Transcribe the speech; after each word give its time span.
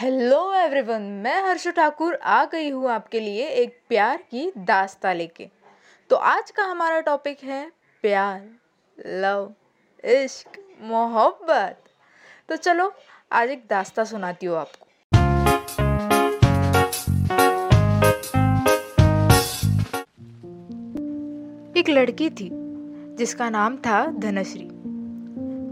Hello 0.00 0.54
everyone 0.54 1.02
मैं 1.02 1.42
हर्षु 1.42 1.70
ठाकुर 1.70 2.14
आ 2.14 2.44
गई 2.44 2.70
हूँ 2.70 2.90
आपके 2.90 3.20
लिए 3.20 3.46
एक 3.46 3.80
प्यार 3.88 4.16
की 4.16 4.52
दास्ता 4.58 5.12
लेके। 5.12 5.48
तो 6.10 6.16
आज 6.16 6.50
का 6.50 6.62
हमारा 6.62 7.00
टॉपिक 7.00 7.38
है 7.44 7.72
प्यार, 8.02 8.50
लव, 9.06 9.52
इश्क, 10.04 10.76
मोहब्बत। 10.82 11.78
तो 12.48 12.56
चलो, 12.56 12.92
आज 13.32 13.50
एक 13.50 13.64
दास्ता 13.70 14.04
सुनाती 14.04 14.46
हूँ 14.46 14.56
आपको। 14.56 14.86
एक 21.80 21.88
लड़की 21.88 22.30
थी, 22.30 22.50
जिसका 23.16 23.50
नाम 23.50 23.76
था 23.76 24.06
धनश्री। 24.06 24.66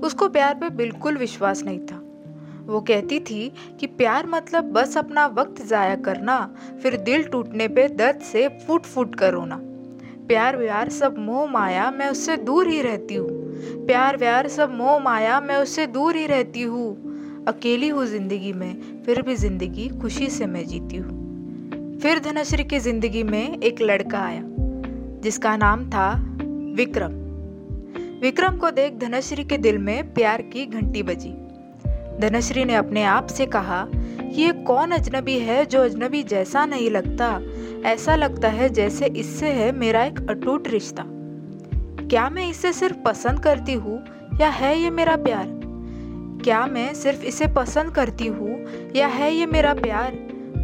उसको 0.07 0.29
प्यार 0.29 0.55
पे 0.55 0.71
बिल्कुल 0.71 1.17
विश्वास 1.17 1.63
नहीं 1.63 1.87
था। 1.87 2.04
वो 2.67 2.81
कहती 2.81 3.19
थी 3.21 3.53
कि 3.81 3.87
प्यार 3.87 4.27
मतलब 4.27 4.73
बस 4.73 4.97
अपना 4.99 5.27
वक्त 5.27 5.63
ज़ाया 5.67 5.95
करना, 5.97 6.39
फिर 6.83 6.97
दिल 6.97 7.23
टूटने 7.23 7.69
पे 7.69 7.89
दर्द 7.89 8.21
से 8.23 8.49
फूट 8.67 8.83
फूट 8.83 9.15
कर 9.15 9.33
रोना। 9.33 9.61
प्यार 10.29 10.57
व्यार 10.57 10.89
सब 10.89 11.19
मोह 11.19 11.47
माया 11.47 11.91
मैं 11.91 12.09
उससे 12.09 12.37
दूर 12.37 12.69
ही 12.69 12.81
रहती 12.83 13.15
हूँ। 13.15 13.87
प्यार 13.87 14.17
व्यार 14.17 14.49
सब 14.49 14.73
मोह 14.73 14.99
माया 14.99 15.41
मैं 15.41 15.57
उससे 15.57 15.87
दूर 15.87 16.17
ही 16.17 16.27
रहती 16.27 16.63
हूँ। 16.63 17.45
अकेली 17.49 17.89
हूँ 17.89 18.07
ज़िंदगी 18.07 18.53
में, 18.53 19.03
फिर 19.05 19.23
भी 19.23 19.35
ज़िंदगी 19.35 19.89
खुशी 20.01 20.29
से 20.29 20.47
मैं 20.47 20.65
जीती 20.67 20.97
हूँ। 20.97 21.99
फिर 22.03 22.19
धनश्री 22.19 22.65
की 22.65 22.79
ज़िंदगी 22.79 23.23
में 23.23 23.59
एक 23.59 23.83
लड़का 23.83 24.19
आया, 24.19 24.43
जिसका 25.23 25.57
नाम 25.57 25.89
था 25.91 26.11
विक्रम। 26.77 27.13
विक्रम 28.21 28.57
को 28.57 28.71
देख 28.71 28.99
धनश्री 28.99 29.45
के 29.45 29.59
दिल 29.59 29.79
में 29.79 30.13
प्यार 30.15 30.43
की 30.43 30.67
घंटी 30.67 31.03
बजी। 31.03 31.35
धनश्री 32.21 32.65
ने 32.65 32.75
अपने 32.75 33.05
आप 33.05 33.27
से 33.27 33.47
कहा, 33.47 33.87
ये 34.29 34.53
कौन 34.53 34.91
अजनबी 34.91 35.39
है 35.39 35.65
जो 35.67 35.83
अजनबी 35.83 36.23
जैसा 36.23 36.65
नहीं 36.67 36.91
लगता? 36.91 37.41
ऐसा 37.87 38.17
लगता 38.17 38.49
है 38.49 38.69
जैसे 38.69 39.07
इससे 39.07 39.49
है 39.49 39.71
मेरा 39.73 40.05
एक 40.05 40.27
अटूट 40.31 40.69
रिश्ता। 40.69 41.05
क्या 42.09 42.29
मैं 42.31 42.49
इसे 42.49 42.73
सिर्फ़ 42.73 42.97
पसंद 42.99 43.41
करती 43.41 43.75
हूँ 43.75 44.03
या 44.41 44.49
है 44.49 44.79
ये 44.79 44.91
मेरा 44.91 45.17
प्यार? 45.17 45.47
क्या 46.45 46.67
मैं 46.67 46.95
सिर्फ़ 46.95 47.23
इसे 47.23 47.47
पसंद 47.47 47.95
करती 47.95 48.27
हूँ 48.27 48.59
या 48.97 49.07
है 49.07 49.35
ये 49.35 49.47
मेरा 49.47 49.75
प्यार? 49.75 50.13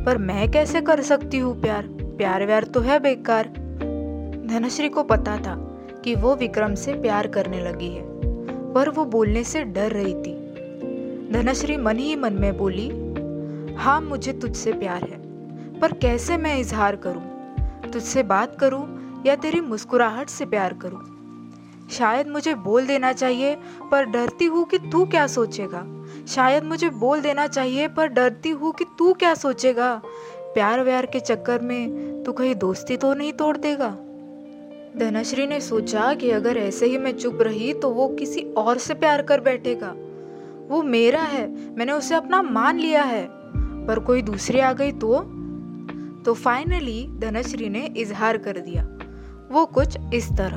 पर 0.07 0.19
मैं 0.19 0.51
कैसे 0.51 0.81
कर 0.81 1.03
सकती 1.03 1.39
हूँ 1.39 1.61
प्यार? 1.63 1.87
प्यार 2.19 2.47
व्यार 2.47 2.65
तो 2.65 2.81
है 2.81 2.99
बेकार। 2.99 3.49
धनश्री 4.51 4.89
को 4.89 5.03
पता 5.03 5.37
था 5.37 5.55
कि 6.05 6.15
वो 6.15 6.35
विक्रम 6.35 6.75
से 6.75 6.93
प्यार 6.93 7.27
करने 7.27 7.61
लगी 7.61 7.89
है, 7.89 8.05
पर 8.73 8.89
वो 8.89 9.05
बोलने 9.05 9.45
से 9.45 9.65
डर 9.65 9.91
रही 9.91 10.15
थी। 10.15 10.40
धनश्री 11.33 11.77
मन 11.77 11.99
ही 11.99 12.17
मन 12.17 12.33
में 12.33 12.57
बोली 12.57 12.89
हाँ 13.77 14.01
मुझे 14.01 14.33
तुझसे 14.33 14.73
प्यार 14.73 15.03
है, 15.03 15.19
पर 15.81 15.93
कैसे 15.93 16.37
मैं 16.37 16.59
इजहार 16.59 16.97
करूँ? 16.97 17.91
तुझसे 17.91 18.23
बात 18.23 18.57
करूँ 18.61 19.23
या 19.27 19.37
तेरी 19.37 19.61
मुस्कुराहट 19.61 20.29
से 20.29 20.47
प्यार 20.47 20.75
करूँ? 20.75 21.01
शायद 21.91 22.29
मुझे 22.29 22.55
बोल 22.55 22.87
देना 22.87 23.13
चाहिए, 23.13 23.57
पर 23.91 24.05
डरती 24.05 24.45
हूँ 24.45 24.65
कि 24.65 24.79
तू 24.79 25.05
क्या 25.05 25.27
सोचेगा। 25.27 25.85
शायद 26.29 26.65
मुझे 26.65 26.91
बोल 26.91 27.21
देना 27.21 27.47
चाहिए, 27.47 27.89
पर 27.89 28.07
डरती 28.07 28.51
हूँ 28.51 28.73
कि 28.73 28.85
तू 28.99 29.13
क्या 29.13 29.35
सोचेगा। 29.35 29.95
प्यार 30.55 30.83
व्यार 30.83 31.07
के 31.07 31.21
चक्कर 31.21 31.61
में 31.61 32.23
तू 32.25 32.33
कहीं 32.33 32.55
दोस्ती 32.55 32.97
तो 32.97 33.15
नहीं 33.15 33.33
तोड़ 33.33 33.57
देगा? 33.57 33.97
धनश्री 34.97 35.47
ने 35.47 35.61
सोचा 35.61 36.15
कि 36.15 36.31
अगर 36.31 36.57
ऐसे 36.57 36.87
ही 36.87 36.99
मैं 36.99 37.17
चुप 37.17 37.43
रही 37.43 37.73
तो 37.73 37.91
वो 37.91 38.09
किसी 38.09 38.41
और 38.57 38.79
से 38.79 38.95
प्यार 38.95 39.23
कर 39.23 39.41
बैठेगा। 39.41 39.95
वो 40.71 40.83
मेरा 40.83 41.21
है, 41.21 41.75
मैंने 41.77 41.93
उसे 41.93 42.15
अपना 42.15 42.43
मान 42.43 42.79
लिया 42.79 43.03
है। 43.03 43.29
पर 43.87 43.99
कोई 43.99 44.23
दूसरी 44.23 44.61
आ 44.61 44.73
गई 44.73 44.93
तो? 44.93 45.21
तो 46.25 46.35
फाइनली 46.35 47.07
धनश्री 47.19 47.69
ने 47.69 47.87
इजहार 47.97 48.39
कर 48.39 48.59
दिया। 48.59 48.83
वो 49.51 49.67
कुछ 49.67 49.99
इस 50.15 50.33
तरह। 50.33 50.57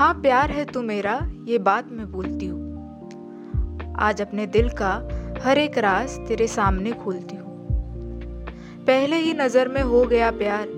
हाँ 0.00 0.14
प्यार 0.14 0.50
है 0.50 0.64
तू 0.64 0.82
मेरा, 0.82 1.30
ये 1.44 1.58
बात 1.58 1.88
मैं 1.92 2.12
बोलती 2.12 2.46
हूँ। 2.46 3.94
आज 3.98 4.22
अपने 4.22 4.46
दिल 4.46 4.68
का 4.68 5.08
हर 5.42 5.58
एक 5.58 5.78
राज 5.78 6.10
तेरे 6.28 6.46
सामने 6.46 6.92
खोलती 6.92 7.36
हूँ। 7.36 7.46
पहले 8.86 9.16
ही 9.16 9.34
नज़र 9.34 9.68
में 9.68 9.82
हो 9.82 10.04
गया 10.04 10.30
प्यार, 10.30 10.68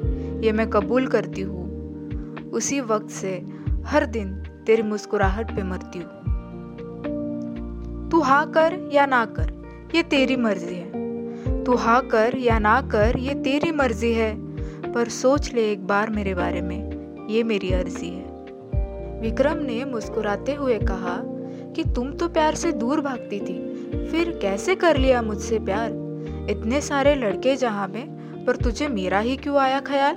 ये 0.45 0.53
मैं 0.53 0.71
कबूल 0.71 1.07
करती 1.07 1.41
हूँ। 1.41 1.59
उसी 2.51 2.81
वक्त 2.81 3.11
से 3.11 3.47
हर 3.87 4.07
दिन 4.07 4.35
तेरी 4.67 4.83
मुस्कुराहट 4.83 5.57
पे 5.57 5.63
मरती 5.63 5.99
हूँ। 5.99 6.18
तू 8.11 8.21
हाँ 8.21 8.51
कर 8.51 8.89
या 8.93 9.07
ना 9.07 9.25
कर, 9.25 9.53
ये 9.95 10.03
तेरी 10.03 10.37
मर्ज़ी 10.37 10.75
है। 10.75 11.65
तू 11.65 11.75
हाँ 11.75 12.01
कर 12.09 12.37
या 12.39 12.59
ना 12.59 12.81
कर, 12.83 13.19
ये 13.19 13.35
तेरी 13.35 13.73
मर्ज़ी 13.73 14.13
है। 14.13 14.35
पर 14.93 15.09
सोच 15.09 15.53
ले 15.55 15.73
एक 15.73 15.87
बार 15.87 16.11
मेरे 16.11 16.35
बारे 16.35 16.63
में, 16.63 17.27
ये 17.31 17.43
मेरी 17.43 17.73
अर्जी 17.73 18.09
है। 18.09 19.21
विक्रम 19.21 19.59
ने 19.59 19.85
मुस्कुराते 19.85 20.55
हुए 20.55 20.79
कहा 20.79 21.21
कि 21.75 21.85
तुम 21.85 22.13
तो 22.13 22.29
प्यार 22.29 22.55
से 22.55 22.73
दूर 22.73 23.01
भागती 23.01 23.41
थी, 23.41 23.59
फिर 24.11 24.39
कैसे 24.43 24.75
कर 24.75 24.97
लिया 24.97 25.23
मुझसे 25.23 25.59
प्यार? 25.59 25.91
इतने 26.51 26.81
सारे 26.81 27.15
लड़के 27.15 27.57
जहाँ 27.57 27.89
में, 27.89 28.45
पर 28.45 28.57
तुझे 28.57 28.89
मेरा 28.89 29.19
ही 29.19 29.37
क्यों 29.37 29.59
आया 29.59 29.81
ख्याल? 29.81 30.15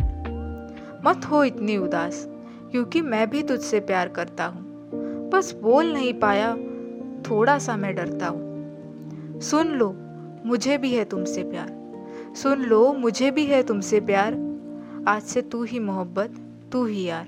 मत 1.05 1.25
हो 1.25 1.43
इतनी 1.43 1.77
उदास, 1.77 2.27
क्योंकि 2.71 3.01
मैं 3.01 3.29
भी 3.29 3.43
तुझसे 3.43 3.79
प्यार 3.79 4.07
करता 4.07 4.45
हूँ। 4.45 5.29
बस 5.29 5.55
बोल 5.61 5.93
नहीं 5.93 6.13
पाया 6.13 6.55
थोड़ा 7.29 7.59
सा 7.59 7.77
मैं 7.77 7.95
डरता 7.95 8.27
हूँ। 8.27 8.51
सुन 9.39 9.67
लो, 9.67 9.95
मुझे 10.45 10.77
भी 10.77 10.93
है 10.93 11.05
तुमसे 11.05 11.43
प्यार। 11.43 11.81
सुन 12.35 12.61
लो, 12.61 12.93
मुझे 12.93 13.31
भी 13.31 13.45
है 13.45 13.63
तुमसे 13.63 13.99
प्यार। 13.99 14.33
आज 15.07 15.21
से 15.21 15.41
तू 15.41 15.63
ही 15.63 15.79
मोहब्बत, 15.79 16.33
तू 16.71 16.85
ही 16.85 17.03
यार। 17.03 17.27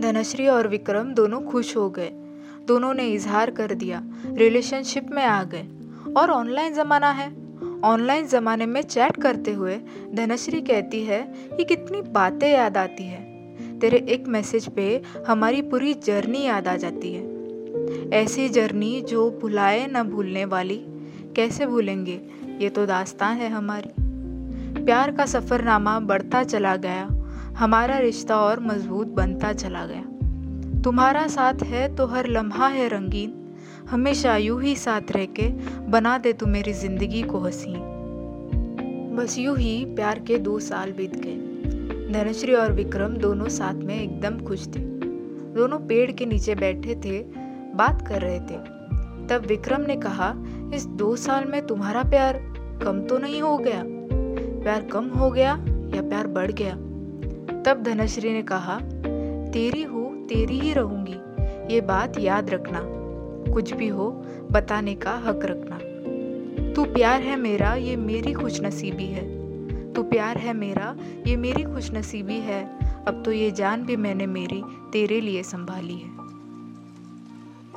धनश्री 0.00 0.46
और 0.48 0.68
विक्रम 0.68 1.14
दोनों 1.14 1.40
खुश 1.40 1.76
हो 1.76 1.90
गए। 1.90 2.10
दोनों 2.66 2.94
ने 2.94 3.08
इजहार 3.08 3.50
कर 3.50 3.74
दिया। 3.74 4.02
रिलेशनशिप 4.26 5.10
में 5.10 5.24
आ 5.24 5.44
गए। 5.44 5.68
और 6.16 6.30
ऑनलाइन 6.30 6.74
ज़माना 6.74 7.10
है। 7.10 7.42
ऑनलाइन 7.84 8.26
ज़माने 8.26 8.66
में 8.66 8.82
चैट 8.82 9.22
करते 9.22 9.52
हुए 9.52 9.80
धनश्री 10.14 10.60
कहती 10.60 11.04
है 11.04 11.34
कि 11.56 11.64
कितनी 11.64 12.02
बातें 12.02 12.52
याद 12.52 12.76
आती 12.76 13.04
है। 13.04 13.22
तेरे 13.78 13.96
एक 14.08 14.28
मैसेज 14.28 14.68
पे 14.68 15.02
हमारी 15.28 15.62
पूरी 15.62 15.94
जर्नी 15.94 16.42
याद 16.42 16.68
आ 16.68 16.76
जाती 16.76 17.12
है। 17.12 17.31
ऐसी 18.12 18.48
जर्नी 18.48 19.00
जो 19.00 19.30
भुलाए 19.30 19.86
न 19.86 20.02
भूलने 20.02 20.44
वाली। 20.44 20.76
कैसे 21.36 21.66
भूलेंगे? 21.66 22.20
ये 22.60 22.68
तो 22.68 22.86
दास्तां 22.86 23.36
है 23.36 23.48
हमारी। 23.48 23.90
प्यार 24.84 25.12
का 25.12 25.26
सफ़रनामा 25.26 26.00
बढ़ता 26.00 26.42
चला 26.42 26.76
गया। 26.76 27.06
हमारा 27.58 27.98
रिश्ता 27.98 28.36
और 28.36 28.60
मज़बूत 28.60 29.06
बनता 29.06 29.52
चला 29.52 29.86
गया। 29.86 30.80
तुम्हारा 30.82 31.26
साथ 31.26 31.62
है 31.62 31.96
तो 31.96 32.06
हर 32.06 32.26
लम्हा 32.26 32.68
है 32.68 32.88
रंगीन। 32.88 33.56
हमेशा 33.90 34.36
यूँ 34.36 34.62
ही 34.62 34.76
साथ 34.76 35.12
रह 35.12 35.24
के 35.24 35.48
बना 35.90 36.18
दे 36.18 36.32
तू 36.32 36.46
मेरी 36.46 36.72
ज़िंदगी 36.72 37.22
को 37.22 37.38
हसीन। 37.38 37.80
बस 39.16 39.38
यूँ 39.38 39.58
ही 39.58 39.84
प्यार 39.84 40.18
के 40.18 40.38
दो 40.38 40.58
साल 40.60 40.92
बीत 40.92 41.16
गए। 41.16 41.36
धनश्री 42.12 42.54
और 42.54 42.72
विक्रम 42.72 43.16
दोनों 43.16 43.48
साथ 43.48 43.74
में 43.74 44.02
एकदम 44.02 44.44
खुश 44.44 44.66
थे। 44.66 44.80
दोनों 45.54 45.78
पेड़ 45.78 46.10
के 46.12 46.26
नीचे 46.26 46.54
बैठे 46.54 46.94
थे 46.94 47.41
बात 47.74 48.08
कर 48.08 48.20
रहे 48.20 48.40
थे। 48.40 48.82
तब 49.26 49.44
विक्रम 49.46 49.80
ने 49.80 49.96
कहा, 49.96 50.34
इस 50.74 50.86
दो 50.86 51.16
साल 51.16 51.44
में 51.44 51.66
तुम्हारा 51.66 52.02
प्यार 52.02 52.52
कम 52.84 53.00
तो 53.02 53.18
नहीं 53.18 53.42
हो 53.42 53.58
गया। 53.58 53.82
प्यार 54.62 54.82
कम 54.82 55.04
हो 55.04 55.30
गया 55.30 55.50
या 55.94 56.02
प्यार 56.02 56.26
बढ़ 56.26 56.52
गया? 56.52 56.74
तब 57.62 57.82
धनश्री 57.82 58.32
ने 58.32 58.42
कहा, 58.42 58.80
तेरी 59.50 59.82
हो, 59.82 60.26
तेरी 60.28 60.60
ही 60.60 60.72
रहूँगी। 60.72 61.16
ये 61.74 61.80
बात 61.80 62.18
याद 62.18 62.50
रखना। 62.50 62.80
कुछ 63.52 63.72
भी 63.72 63.88
हो, 63.88 64.24
बताने 64.52 64.94
का 64.94 65.10
हक 65.10 65.40
रखना। 65.44 65.78
तू 66.72 66.84
प्यार 66.84 67.20
है 67.20 67.36
मेरा, 67.36 67.74
ये 67.74 67.96
मेरी 67.96 68.32
खुश 68.32 68.60
नसीबी 68.60 69.06
है। 69.06 69.42
तू 69.92 70.02
प्यार 70.02 70.38
है 70.38 70.52
मेरा, 70.52 70.96
ये 71.26 71.36
मेरी 71.36 71.62
खुश 71.62 71.92
नसीबी 71.92 72.36
है। 72.36 72.78
अब 73.04 73.22
तो 73.24 73.32
ये 73.32 73.50
जान 73.50 73.82
भी 73.82 73.96
मैंने 73.96 74.26
मेरी, 74.26 74.62
तेरे 74.92 75.20
लिए 75.20 75.42
संभाली 75.42 75.94
है। 75.94 76.21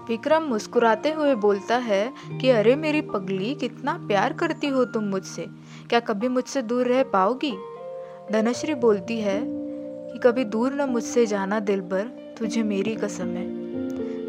विक्रम 0.08 0.44
मुस्कुराते 0.44 1.12
हुए 1.12 1.36
बोलता 1.36 1.78
है 1.78 2.14
कि, 2.42 2.50
अरे 2.50 2.76
मेरी 2.76 3.02
पगली, 3.02 3.56
कितना 3.56 3.94
प्यार 4.08 4.34
करती 4.34 4.68
हो 4.68 4.86
तुम 4.86 5.04
मुझसे। 5.04 5.46
क्या 5.90 6.00
कभी 6.00 6.28
मुझसे 6.28 6.62
दूर 6.62 6.88
रह 6.88 7.04
पाओगी? 7.04 7.54
धनश्री 8.32 8.74
बोलती 8.74 9.20
है 9.20 9.42
कि, 10.14 10.20
कभी 10.20 10.44
दूर 10.44 10.74
न 10.74 10.90
मुझसे 10.90 11.26
जाना 11.26 11.60
दिल 11.60 11.82
भर, 11.82 12.36
तुझे 12.40 12.64
मेरी 12.64 12.96
कसम 12.96 13.28
है। 13.28 13.66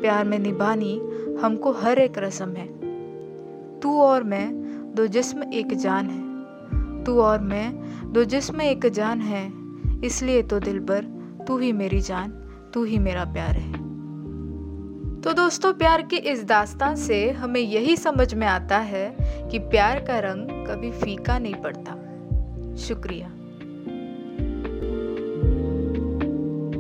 प्यार 0.00 0.24
में 0.24 0.38
निभानी 0.38 1.02
हमको 1.42 1.72
हर 1.72 1.98
एक 1.98 2.18
रस्म 2.18 2.50
है। 2.50 2.66
तू 3.80 4.00
और 4.00 4.22
मैं, 4.22 4.66
दो 4.94 5.06
जिस्म 5.06 5.52
एक 5.52 5.74
जान 5.74 6.06
है। 6.06 6.26
तू 7.04 7.20
और 7.20 7.40
मैं, 7.40 7.72
दो 8.12 8.24
जिस्म 8.24 8.60
एक 8.60 8.86
जान 8.86 9.20
है। 9.20 9.52
इसलिए 10.04 10.42
तो 10.42 10.58
दिल 10.60 10.78
भर, 10.78 11.04
तू 11.46 11.58
ही 11.58 11.72
मेरी 11.72 12.00
जान, 12.00 12.30
तू 12.74 12.84
ही 12.84 12.98
मेरा 12.98 13.24
प्यार 13.24 13.50
है। 13.50 13.75
तो 15.24 15.32
दोस्तों, 15.32 15.72
प्यार 15.72 16.02
की 16.02 16.16
इस 16.16 16.44
दास्तान 16.44 16.96
से 16.96 17.30
हमें 17.30 17.60
यही 17.60 17.96
समझ 17.96 18.34
में 18.34 18.46
आता 18.46 18.78
है 18.78 19.16
कि 19.20 19.58
प्यार 19.58 20.00
का 20.00 20.18
रंग 20.18 20.66
कभी 20.66 20.90
फीका 20.90 21.38
नहीं 21.38 21.54
पड़ता। 21.54 21.92
शुक्रिया। 22.76 23.35